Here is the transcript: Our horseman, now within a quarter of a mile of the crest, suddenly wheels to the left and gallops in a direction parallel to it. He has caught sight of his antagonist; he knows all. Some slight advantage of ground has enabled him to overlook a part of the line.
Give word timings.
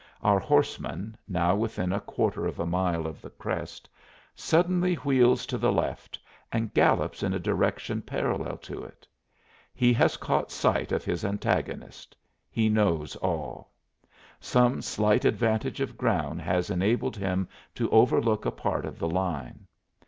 Our 0.23 0.39
horseman, 0.39 1.15
now 1.27 1.55
within 1.55 1.93
a 1.93 1.99
quarter 1.99 2.47
of 2.47 2.59
a 2.59 2.65
mile 2.65 3.05
of 3.05 3.21
the 3.21 3.29
crest, 3.29 3.87
suddenly 4.33 4.95
wheels 4.95 5.45
to 5.45 5.59
the 5.59 5.71
left 5.71 6.17
and 6.51 6.73
gallops 6.73 7.21
in 7.21 7.35
a 7.35 7.39
direction 7.39 8.01
parallel 8.01 8.57
to 8.65 8.83
it. 8.83 9.07
He 9.75 9.93
has 9.93 10.17
caught 10.17 10.49
sight 10.49 10.91
of 10.91 11.05
his 11.05 11.23
antagonist; 11.23 12.15
he 12.49 12.67
knows 12.67 13.15
all. 13.17 13.69
Some 14.39 14.81
slight 14.81 15.23
advantage 15.23 15.79
of 15.81 15.99
ground 15.99 16.41
has 16.41 16.71
enabled 16.71 17.15
him 17.15 17.47
to 17.75 17.87
overlook 17.91 18.43
a 18.47 18.51
part 18.51 18.85
of 18.87 18.97
the 18.97 19.07
line. 19.07 19.67